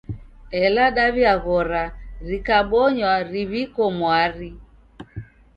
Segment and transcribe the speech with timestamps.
[0.63, 1.83] Ela dawi'aghora
[2.27, 4.49] rikabonywa riw'iko mwari.